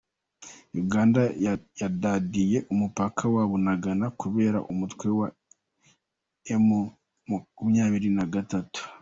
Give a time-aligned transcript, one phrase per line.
[0.83, 1.21] Uganda
[1.81, 5.27] yadadiye umupaka wa Bunagana kubera umutwe wa
[6.53, 6.79] emu
[7.29, 8.81] makumyabiri nagatatu